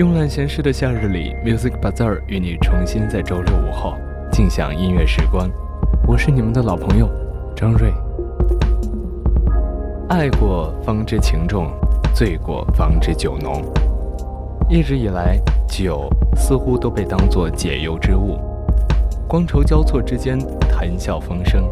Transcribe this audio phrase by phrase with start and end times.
[0.00, 3.92] 慵懒闲适的夏日里，Music Bazaar 与你重新在周六午后
[4.32, 5.46] 静享音乐时光。
[6.06, 7.06] 我是你们的老朋友
[7.54, 7.92] 张瑞。
[10.08, 11.70] 爱过方知情重，
[12.14, 13.62] 醉过方知酒浓。
[14.70, 18.38] 一直以来，酒似乎都被当作解忧之物，
[19.28, 21.68] 觥筹交错之间，谈笑风生，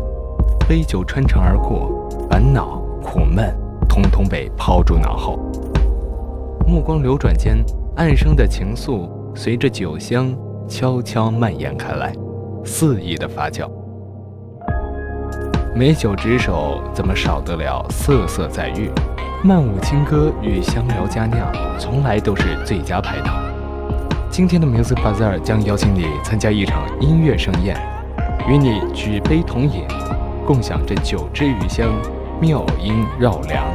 [0.68, 3.56] 杯酒穿肠而过，烦恼苦闷
[3.88, 5.38] 通通被抛诸脑后。
[6.66, 7.64] 目光流转间。
[7.98, 10.32] 暗生的情愫随着酒香
[10.68, 12.12] 悄悄蔓延开来，
[12.64, 13.68] 肆意的发酵。
[15.74, 18.88] 美酒执手，怎么少得了色色在御？
[19.42, 23.34] 曼舞轻歌与香料佳酿，从来都是最佳拍档。
[24.30, 27.76] 今天的 Music Bazaar 将邀请你参加一场音乐盛宴，
[28.48, 29.82] 与你举杯同饮，
[30.46, 31.90] 共享这酒之余香，
[32.40, 33.66] 妙音绕梁。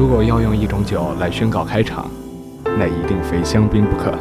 [0.00, 2.10] 如果要用一种酒来宣告开场，
[2.64, 4.14] 那一定非香槟不可。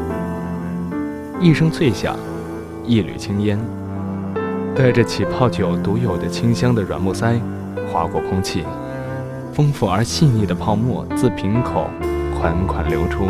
[1.40, 2.18] 一声脆响，
[2.84, 3.58] 一缕青烟，
[4.76, 7.40] 带着起泡酒独有的清香的软木塞
[7.90, 8.66] 划过空气，
[9.54, 11.90] 丰富而细腻的泡沫自瓶口
[12.38, 13.28] 款款流出，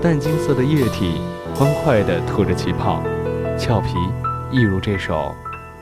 [0.00, 1.20] 淡金色的液体
[1.54, 3.02] 欢快地吐着气泡，
[3.58, 3.98] 俏皮，
[4.50, 5.14] 一如这首《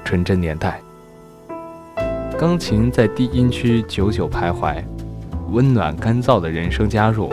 [0.04, 0.82] 纯真年代》。
[2.36, 4.82] 钢琴在低音区久久徘徊。
[5.50, 7.30] 温暖干燥的人声加入，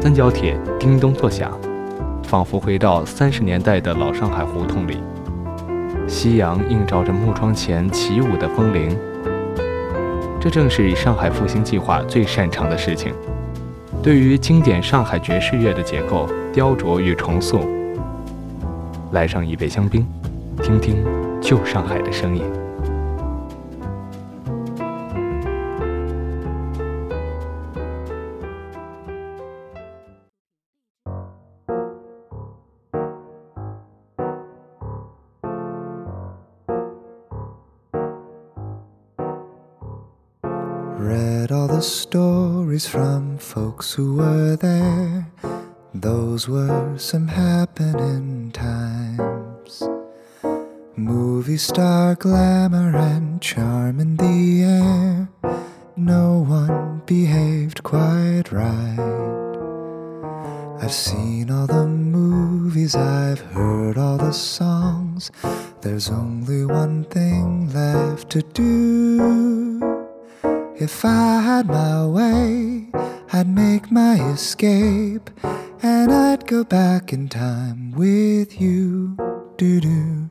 [0.00, 1.50] 三角铁叮咚作响，
[2.24, 4.98] 仿佛回到三十年代的老上海胡同里。
[6.06, 8.96] 夕阳映照着木窗前起舞的风铃，
[10.40, 13.12] 这正是上海复兴计划最擅长的事情。
[14.02, 17.60] 对于经典上海爵士乐的结构雕琢与重塑，
[19.12, 20.06] 来上一杯香槟，
[20.62, 21.04] 听听
[21.40, 22.42] 旧上海的声音。
[40.98, 45.30] Read all the stories from folks who were there.
[45.94, 49.84] Those were some happening times.
[50.96, 55.28] Movie star glamour and charm in the air.
[55.94, 58.98] No one behaved quite right.
[60.82, 65.30] I've seen all the movies, I've heard all the songs.
[65.80, 69.67] There's only one thing left to do.
[70.80, 72.86] If I had my way,
[73.32, 75.28] I'd make my escape,
[75.82, 79.16] and I'd go back in time with you.
[79.56, 80.30] Do do,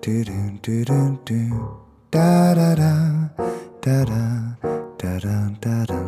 [0.00, 1.76] do do do do do,
[2.12, 3.28] da da da,
[3.80, 4.54] da da,
[4.98, 5.98] da da da da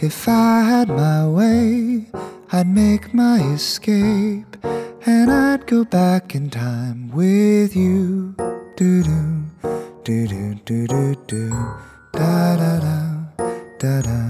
[0.00, 2.06] If I had my way,
[2.52, 4.56] I'd make my escape,
[5.04, 8.36] and I'd go back in time with you.
[8.76, 9.42] Do do,
[10.04, 11.50] do do do do do,
[12.12, 12.98] da da da,
[13.80, 14.20] da da,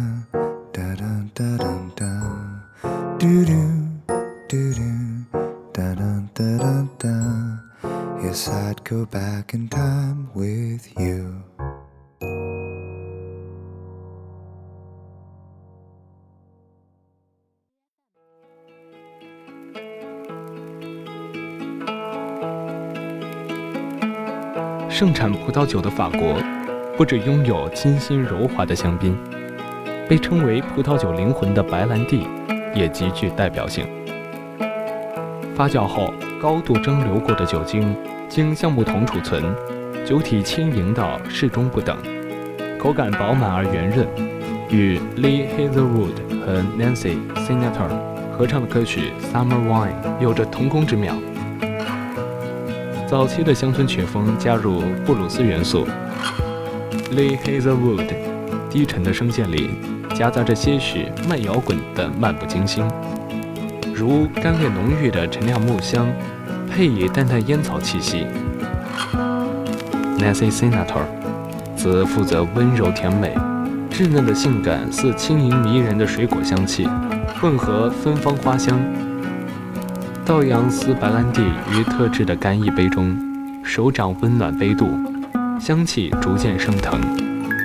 [0.73, 2.13] da da da da da,
[3.19, 3.89] do do,
[4.49, 5.27] do do,
[5.75, 7.15] da da da da da.
[8.23, 10.58] Yes, I'd go back in time with
[24.99, 26.43] 盛产葡萄酒的法国，
[26.97, 29.17] 不只拥有清新柔滑的香槟，
[30.09, 32.27] 被称为葡萄酒灵魂的白兰地
[32.75, 33.87] 也极具代表性。
[35.55, 36.13] 发酵后
[36.43, 37.95] 高度蒸馏过的酒精，
[38.29, 39.45] 经橡木桶储存，
[40.05, 41.97] 酒体轻盈到适中不等，
[42.77, 44.05] 口感饱满而圆润，
[44.69, 47.89] 与 Lee Hazelwood 和 Nancy Sinatra
[48.37, 51.15] 合唱的歌曲《Summer Wine》有着同工之妙。
[53.09, 55.89] 早期的乡村曲风加入布鲁斯元素
[57.11, 58.07] ，Lee Hazelwood
[58.69, 59.71] 低沉的声线里
[60.15, 62.85] 夹杂着些许慢摇滚的漫不经心，
[63.95, 66.07] 如干练浓郁的陈酿木香，
[66.71, 68.27] 配以淡淡烟草气息。
[70.19, 71.07] Nancy Senator，
[71.75, 73.35] 则负责温柔甜美、
[73.91, 76.87] 稚嫩的性感，似轻盈迷人的水果香气，
[77.41, 78.79] 混合芬芳花香。
[80.29, 81.41] 倒扬斯白兰地
[81.73, 83.19] 于特制的干邑杯中，
[83.65, 84.87] 手掌温暖杯肚，
[85.59, 87.01] 香气逐渐升腾，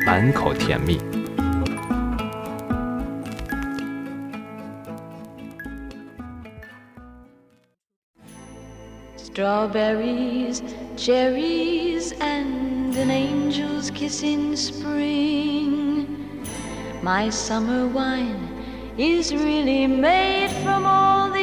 [0.06, 0.98] 满口甜蜜。
[9.18, 10.62] Strawberries,
[10.96, 16.06] cherries, and an angel's kiss in spring.
[17.04, 18.38] My summer wine
[18.98, 21.43] is really made from all the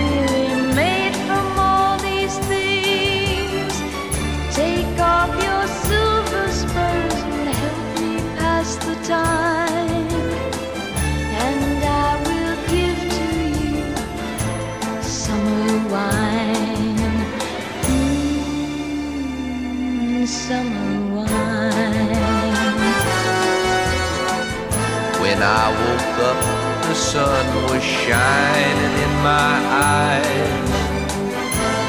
[25.43, 26.39] I woke up,
[26.85, 29.55] the sun was shining in my
[29.97, 30.69] eyes.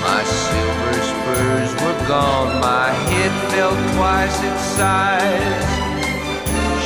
[0.01, 5.69] My silver spurs were gone, my head fell twice its size.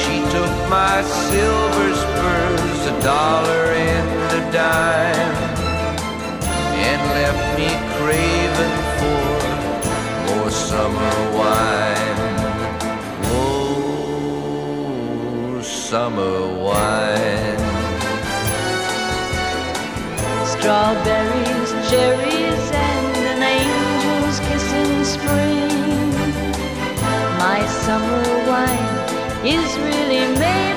[0.02, 5.36] She took my silver spurs, a dollar and a dime,
[6.88, 11.35] and left me craving for more summer
[15.96, 17.62] summer wine.
[20.52, 26.10] Strawberries, cherries, and an angel's kiss in spring.
[27.44, 28.96] My summer wine
[29.56, 30.75] is really made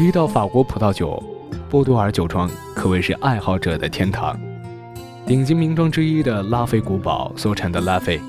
[0.00, 1.20] 一到法国葡萄酒，
[1.68, 4.38] 波多尔酒庄可谓是爱好者的天堂。
[5.26, 8.20] 顶级名庄之一的拉菲古堡所产的拉菲，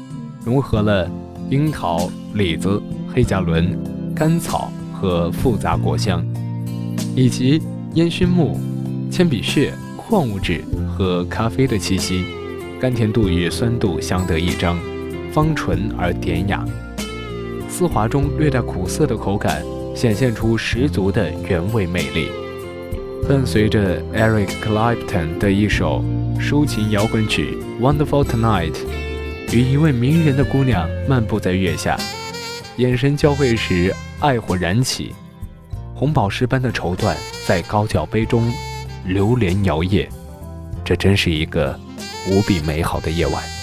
[0.43, 1.07] 融合了
[1.51, 2.81] 樱桃、李子、
[3.13, 3.79] 黑加仑、
[4.15, 6.25] 甘草和复杂果香，
[7.15, 7.61] 以及
[7.93, 8.59] 烟熏木、
[9.11, 10.63] 铅笔屑、矿物质
[10.97, 12.25] 和咖啡的气息，
[12.81, 14.75] 甘甜度与酸度相得益彰，
[15.31, 16.65] 芳醇而典雅。
[17.69, 19.63] 丝滑中略带苦涩的口感，
[19.99, 22.29] 显现出十足的原味魅力。
[23.27, 26.01] 伴随着 Eric Clapton 的一首
[26.39, 28.71] 抒情摇滚曲《Wonderful Tonight》，
[29.51, 31.99] 与一位迷人的姑娘漫步在月下，
[32.77, 35.13] 眼神交汇时，爱火燃起，
[35.93, 37.13] 红宝石般的绸缎
[37.45, 38.49] 在高脚杯中
[39.05, 40.07] 流连摇曳，
[40.85, 41.77] 这真是一个
[42.29, 43.58] 无比美好的夜晚。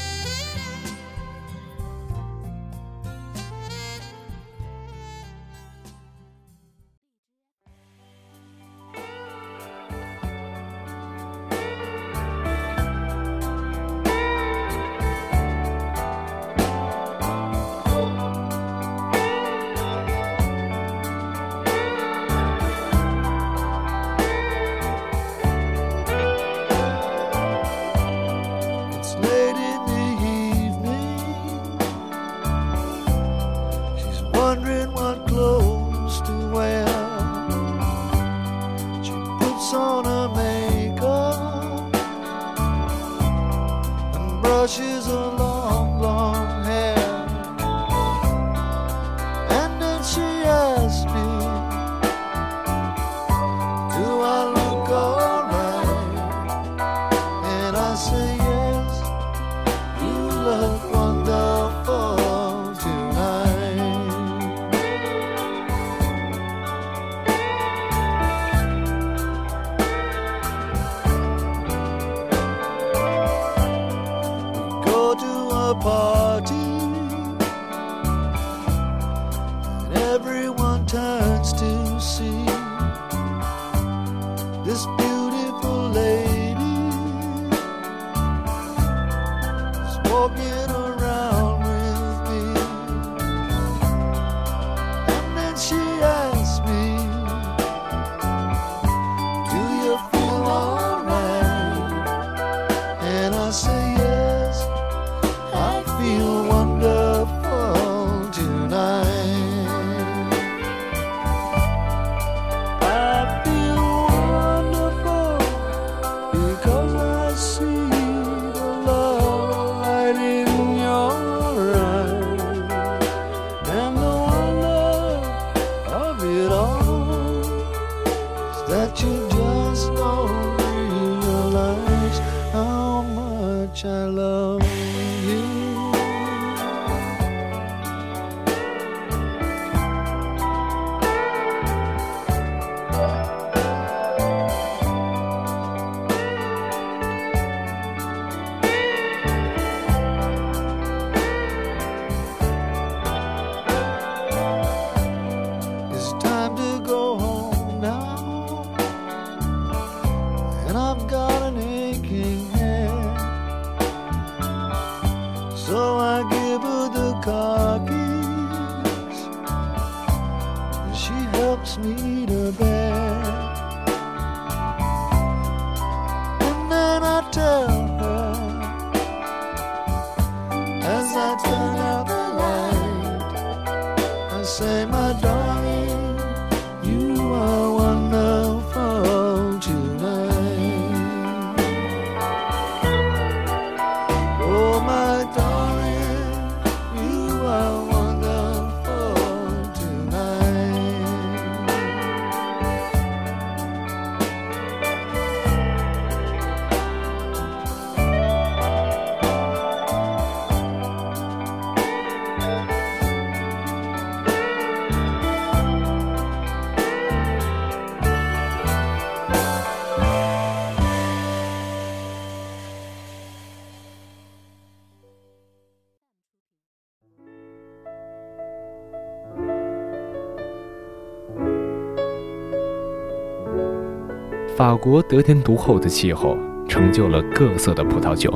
[234.57, 236.35] 法国得天独厚的气候
[236.67, 238.33] 成就了各色的葡萄酒，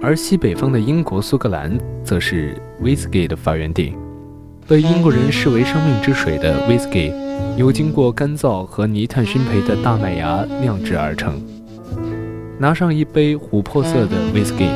[0.00, 3.94] 而西北方的英国苏格兰则是 whisky 的发源地。
[4.66, 7.12] 被英国人视为生命之水的 whisky，
[7.58, 11.38] 由经过干燥和泥炭熏培的大麦芽酿制而成。
[12.58, 14.70] 拿上一杯琥珀色的 whisky，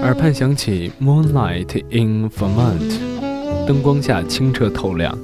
[0.00, 2.80] 耳畔响起《Moonlight in Vermont》，
[3.66, 5.14] 灯光下清澈透亮，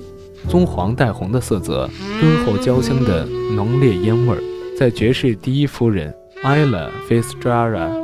[0.48, 1.88] 棕黄带红的色泽，
[2.20, 3.24] 敦厚焦香的
[3.54, 4.42] 浓烈烟味儿，
[4.80, 6.10] 在爵士第一夫人
[6.42, 8.02] Ella Fitzgerald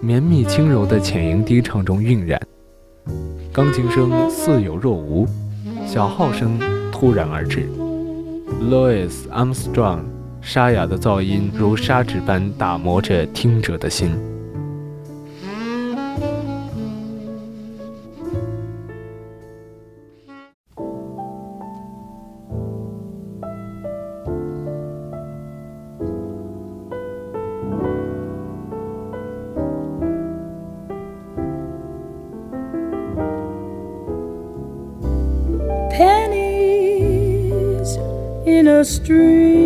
[0.00, 2.42] 绵密轻柔的浅吟低唱中晕染。
[3.52, 5.24] 钢琴声似有若无，
[5.86, 6.58] 小号声
[6.90, 7.68] 突然而至。
[8.60, 10.00] Louis Armstrong
[10.40, 14.10] 沙哑的噪音如砂纸般打磨着听者的心。
[38.66, 39.65] In a stream,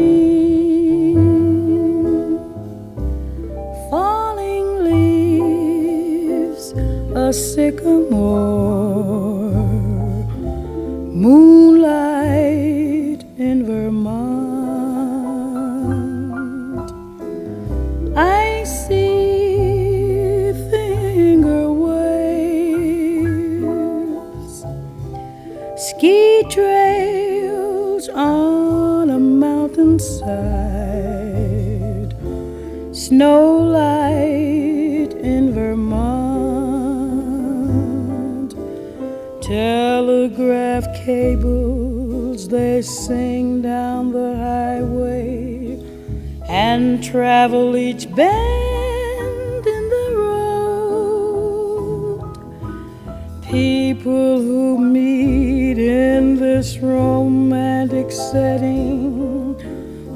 [53.51, 59.57] People who meet in this romantic setting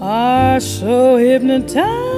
[0.00, 2.13] are so hypnotized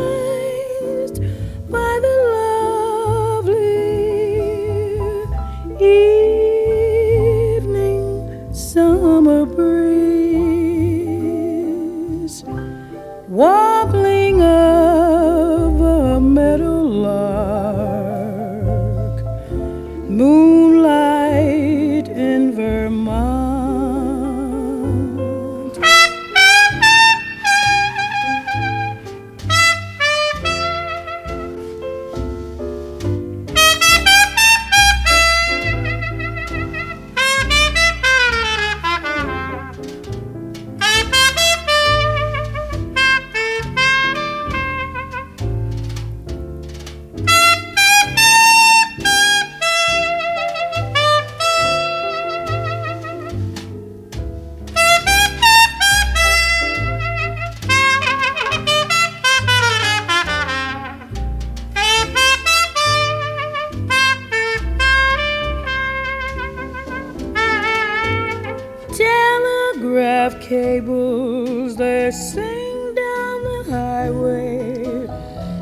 [70.49, 75.06] cables they sing down the highway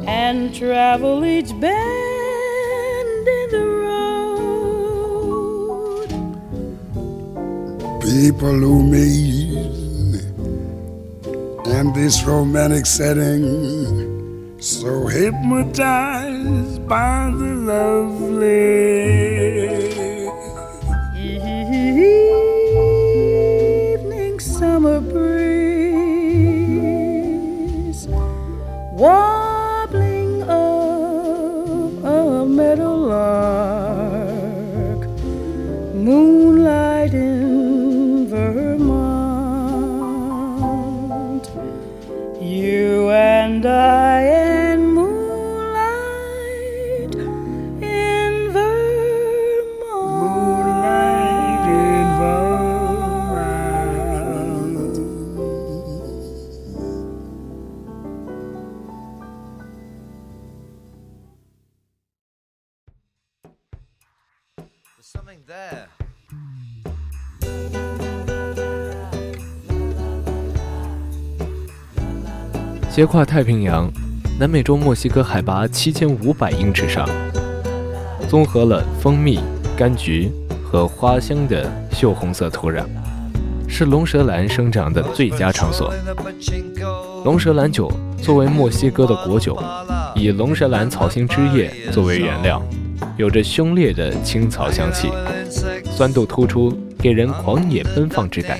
[0.06, 4.14] and travel each bend in the road.
[8.02, 9.54] people who meet
[11.66, 19.04] in this romantic setting, so hypnotized by the lovely.
[65.14, 65.86] Something there.
[72.90, 73.90] 斜跨太平洋，
[74.38, 77.08] 南美洲墨西哥海拔七千五百英尺上，
[78.28, 79.38] 综合了蜂蜜、
[79.76, 80.30] 柑橘
[80.64, 82.84] 和花香的锈红色土壤，
[83.68, 85.92] 是龙舌兰生长的最佳场所。
[87.24, 89.60] 龙舌兰酒作为墨西哥的国酒，
[90.14, 92.62] 以龙舌兰草心汁液作为原料，
[93.16, 95.08] 有着凶烈的青草香气，
[95.96, 98.58] 酸度突出，给人狂野奔放之感，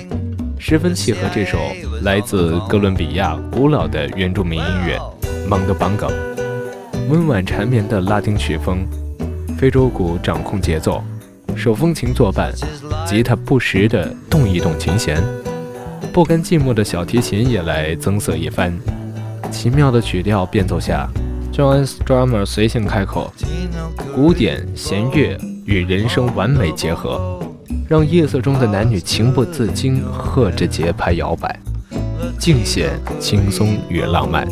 [0.57, 1.57] 十分契合这首
[2.03, 4.97] 来自哥伦比亚古老的原住民音乐
[5.47, 6.07] 《蒙德邦戈》。
[7.09, 8.85] 温婉缠绵的拉丁曲风，
[9.57, 11.03] 非洲鼓掌控节奏，
[11.53, 12.53] 手风琴作伴，
[13.05, 15.21] 吉他不时地动一动琴弦，
[16.13, 18.73] 不甘寂寞的小提琴也来增色一番，
[19.51, 21.09] 奇妙的曲调变奏下。
[21.55, 23.31] Joan Sturmer 随性开口，
[24.13, 27.39] 古典弦乐与人声完美结合，
[27.87, 31.57] 让夜色中的男女情不自禁，和着节拍摇摆，
[32.37, 34.45] 尽显轻松与浪漫。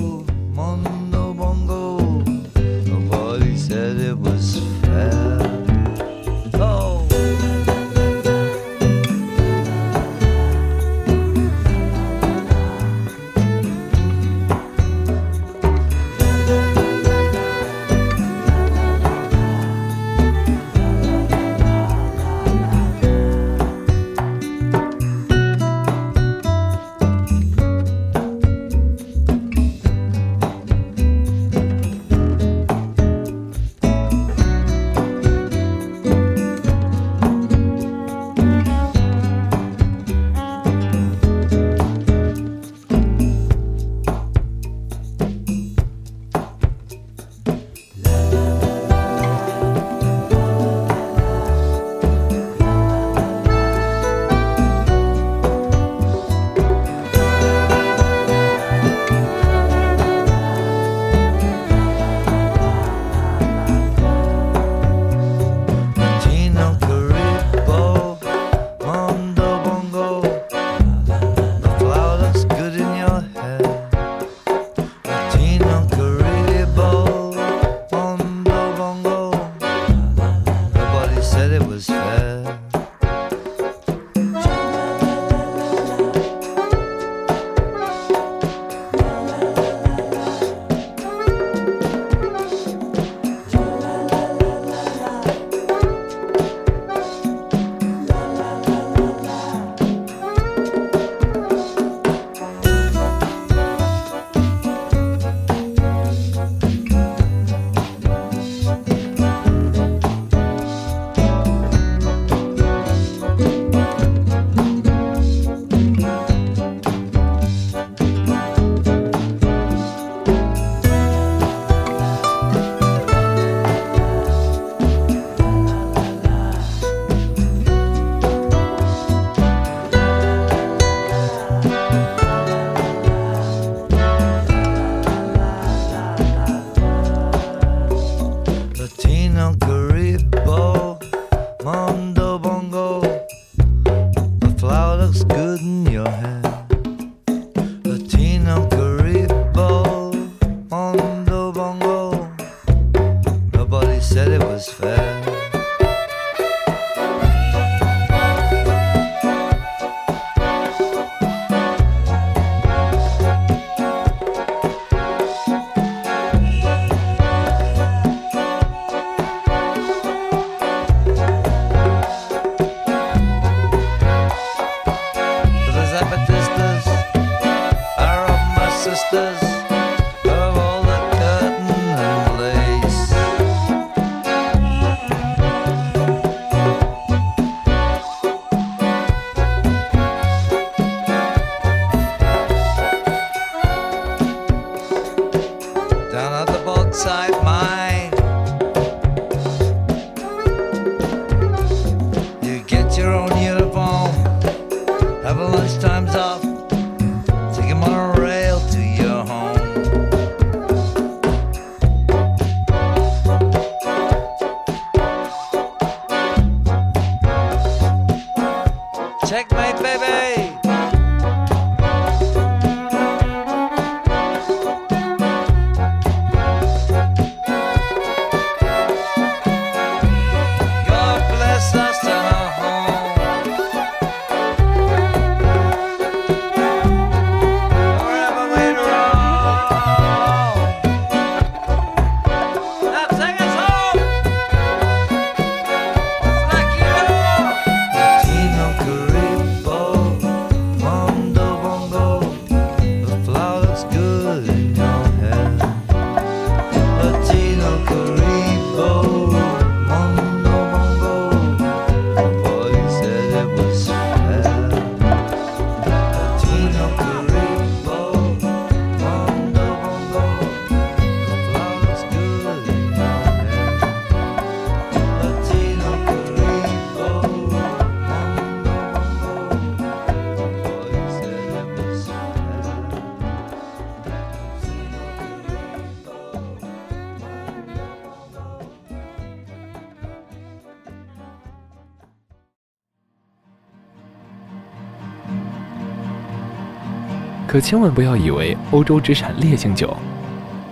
[297.54, 299.96] 可千万不要以为欧洲只产烈性酒，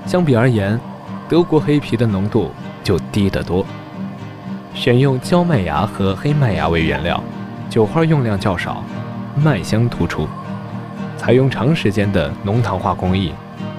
[0.08, 0.80] 相比而言，
[1.30, 2.50] 德国黑啤的浓度
[2.84, 3.64] 就低得多。
[4.74, 7.24] 选用焦麦芽和黑麦芽为原料，
[7.70, 8.84] 酒花用量较少，
[9.36, 10.28] 麦香突出。
[11.18, 13.32] 采用长时间的浓糖化工艺，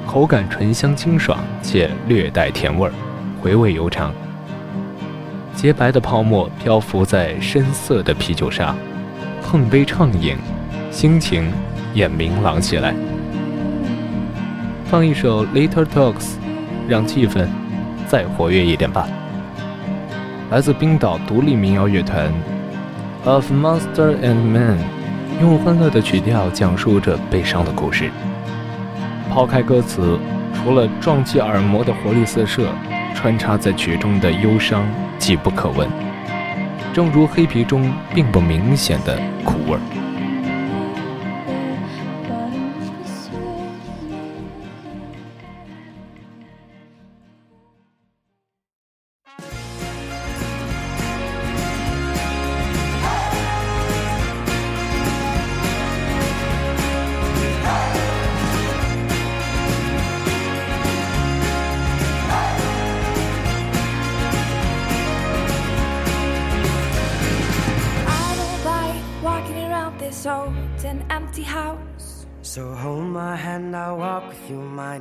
[0.07, 2.93] 口感醇香清爽且略带甜味儿，
[3.43, 4.15] 回味悠长。
[5.57, 8.77] 洁白的泡沫漂浮在深色的啤酒上，
[9.43, 10.37] 碰杯畅饮，
[10.93, 11.53] 心情
[11.95, 12.95] 也明朗起来。
[14.85, 16.15] 放一首《Little Talks》，
[16.89, 17.47] 让气氛
[18.07, 19.09] 再活跃一点吧。
[20.51, 22.31] 来自冰岛独立民谣乐团
[23.31, 24.79] 《Of Monster and Man》，
[25.41, 28.11] 用欢乐的曲调讲述着悲伤的故事。
[29.31, 30.19] 抛开歌词，
[30.53, 32.69] 除了撞击耳膜的活力四射，
[33.15, 34.85] 穿插在曲中的忧伤
[35.19, 35.89] 极不可闻，
[36.93, 40.02] 正如黑皮中并不明显的苦味儿。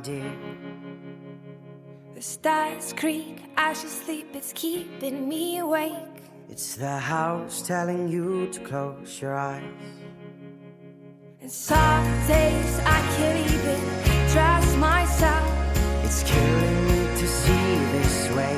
[0.02, 0.32] Dear.
[2.14, 5.94] The stars creak, as you sleep, it's keeping me awake.
[6.48, 9.62] It's the house telling you to close your eyes.
[11.40, 13.80] And some days I can't even
[14.32, 15.48] trust myself.
[16.04, 18.56] It's killing me to see this way.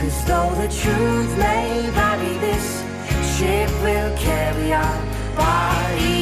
[0.00, 2.66] Cause though the truth may vary, this
[3.36, 6.17] ship will carry our bodies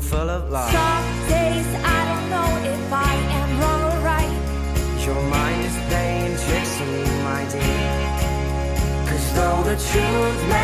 [0.00, 0.70] full of love.
[0.72, 4.36] Some days I don't know if I am wrong or right.
[5.06, 7.92] Your mind is playing tricks on me, my dear.
[9.08, 10.59] Cause though the truth may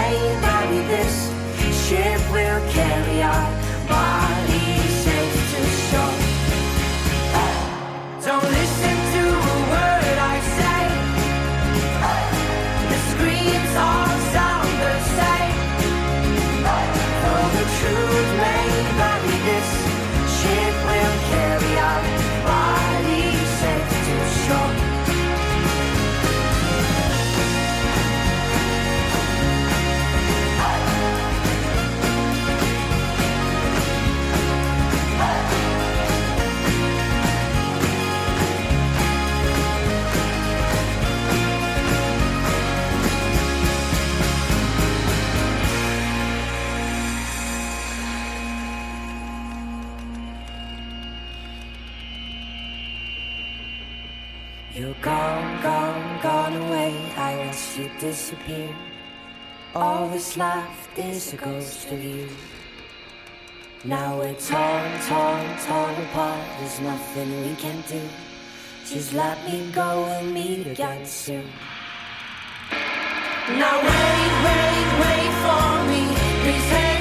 [58.47, 58.75] disappear.
[59.75, 62.29] All that's left is a ghost of you.
[63.85, 66.41] Now we're torn, torn, torn apart.
[66.59, 68.01] There's nothing we can do.
[68.85, 71.45] Just let me go and meet again soon.
[73.49, 76.03] Now wait, wait, wait for me.
[76.43, 76.96] Please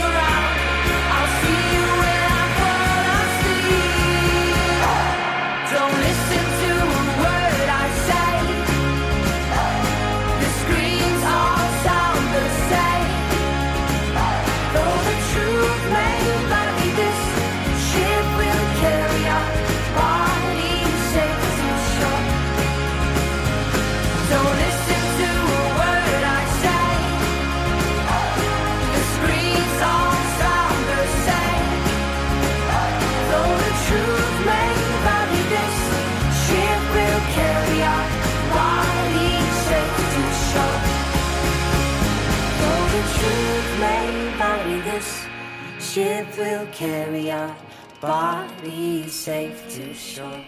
[45.95, 47.55] ship will carry our
[48.01, 50.43] bodies safe to shore.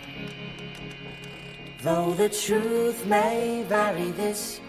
[1.82, 4.60] Though the truth may vary, this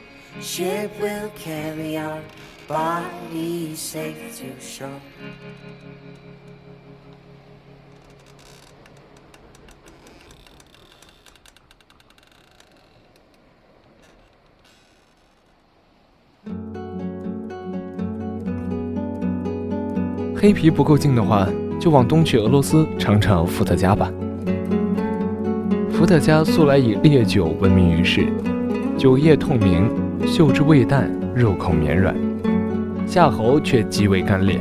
[0.40, 2.22] ship will carry our
[2.68, 5.02] bodies safe to shore.
[20.40, 21.48] 黑皮不够劲的话，
[21.80, 24.08] 就往东去俄罗斯尝尝伏特加吧。
[25.90, 28.24] 伏特加素来以烈酒闻名于世，
[28.96, 29.90] 酒液透明，
[30.24, 32.14] 嗅之味淡，入口绵软，
[33.04, 34.60] 下喉却极为干裂，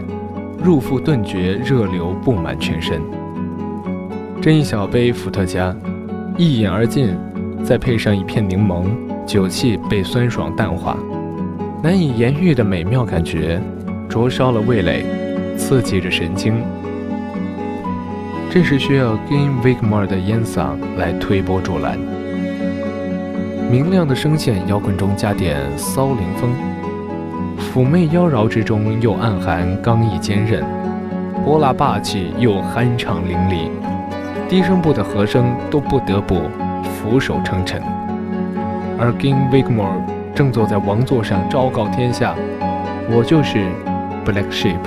[0.64, 3.00] 入腹顿觉热流布满全身。
[4.42, 5.76] 斟一小杯伏特加，
[6.38, 7.16] 一饮而尽，
[7.64, 8.86] 再配上一片柠檬，
[9.28, 10.98] 酒气被酸爽淡化，
[11.84, 13.62] 难以言喻的美妙感觉，
[14.10, 15.06] 灼烧了味蕾。
[15.58, 16.64] 刺激着神经，
[18.50, 21.98] 这时需要 Game Wigmore 的烟嗓来推波助澜。
[23.70, 26.52] 明亮的声线摇滚中加点骚灵风，
[27.74, 30.64] 妩媚妖娆之中又暗含刚毅坚韧，
[31.44, 33.70] 泼辣霸气又酣畅淋漓，
[34.48, 36.44] 低声部的和声都不得不
[36.84, 37.82] 俯首称臣。
[38.98, 40.02] 而 Game Wigmore
[40.34, 42.34] 正坐在王座上昭告天下
[43.12, 43.66] ：“我就是
[44.26, 44.80] Black Sheep。”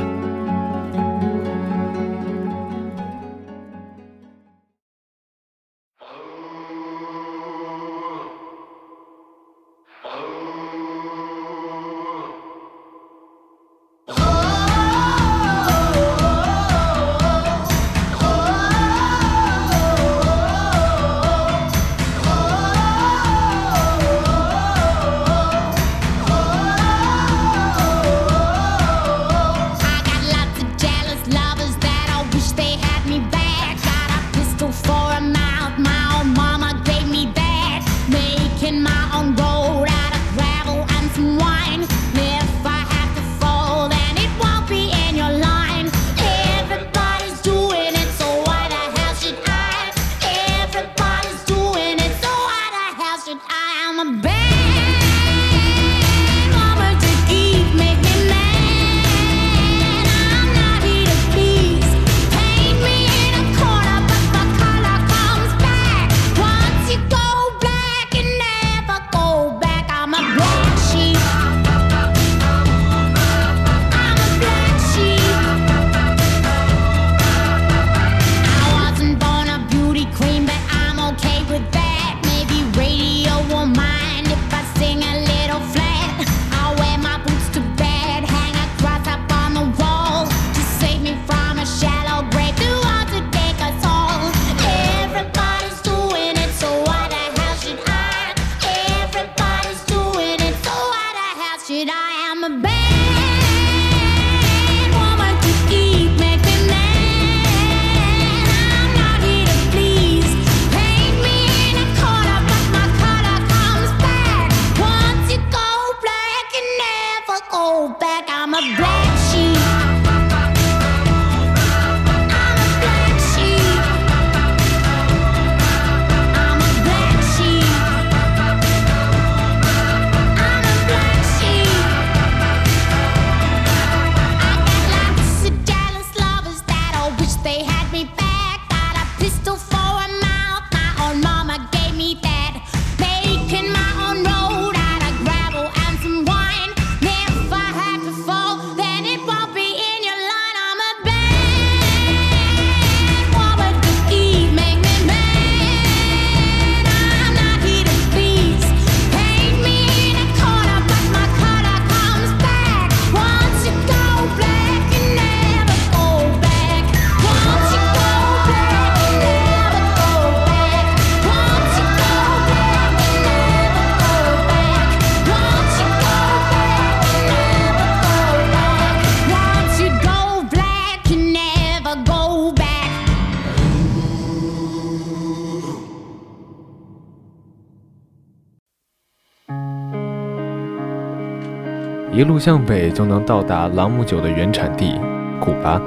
[192.13, 195.01] 一路向北就能到达朗姆酒的原产地——
[195.39, 195.81] 古巴。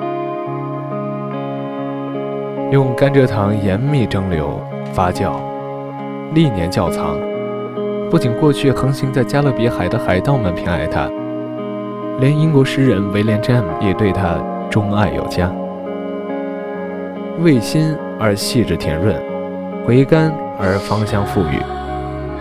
[2.71, 4.57] 用甘蔗糖严密蒸馏、
[4.93, 5.33] 发酵，
[6.33, 7.17] 历年窖藏。
[8.09, 11.09] 不仅过去横行在加勒比海的海盗们偏爱它，
[12.21, 14.37] 连英国诗人威廉·詹姆也对它
[14.69, 15.51] 钟爱有加。
[17.41, 19.13] 味辛而细致甜润，
[19.85, 21.59] 回甘而芳香馥郁，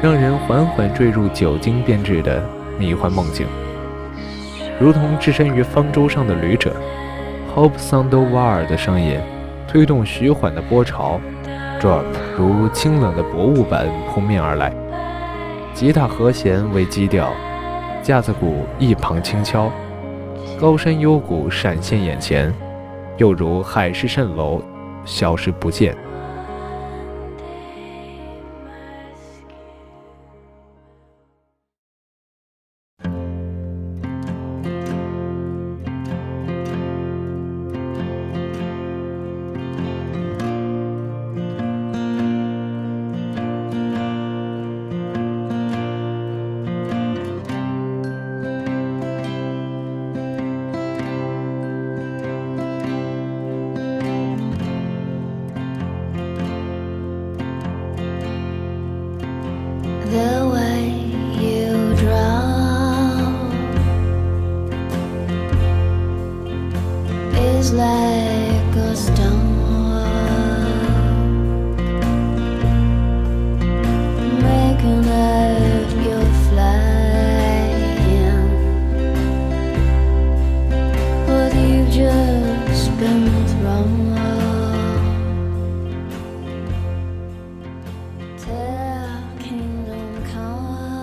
[0.00, 2.40] 让人缓缓坠入酒精编织的
[2.78, 3.46] 迷幻梦境，
[4.82, 6.74] 如同置身于方舟上的旅者。
[7.54, 9.20] Hope Sandoval 的声音
[9.68, 11.20] 推动徐缓的波潮
[11.80, 12.02] ，drop
[12.36, 14.74] 如清冷的薄雾般扑面而来，
[15.72, 17.32] 吉他和弦为基调，
[18.02, 19.70] 架子鼓一旁轻敲，
[20.60, 22.52] 高山幽谷闪现眼前，
[23.18, 24.60] 又如海市蜃楼，
[25.04, 25.96] 消失不见。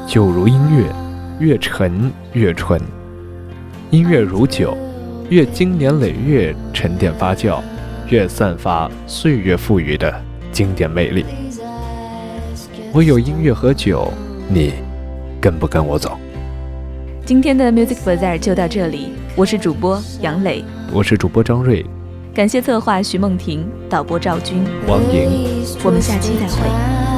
[0.09, 0.91] 酒如音乐，
[1.39, 2.79] 越沉越醇；
[3.91, 4.75] 音乐如酒，
[5.29, 7.61] 越经年累月沉淀发酵，
[8.07, 10.11] 越散发岁月赋予的
[10.51, 11.23] 经典魅力。
[12.91, 14.11] 我有音乐和酒，
[14.51, 14.73] 你
[15.39, 16.17] 跟不跟我走？
[17.23, 21.85] 今天的 Music Bazaar 就到这里，我是主播杨磊，我是主播张瑞，
[22.33, 25.63] 感谢策划徐梦婷，导播赵军，王莹。
[25.83, 27.08] 我们下期再会。